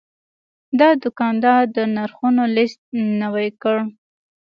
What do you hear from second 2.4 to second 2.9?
لیست